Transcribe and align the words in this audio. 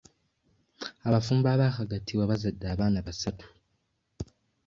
Abafumbo 1.07 1.47
abaakagattibwa 1.49 2.29
baazadde 2.29 2.65
abaana 2.73 2.99
basatu. 3.07 3.47